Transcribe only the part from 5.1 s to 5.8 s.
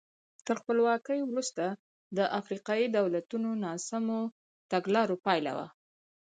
پایله وه.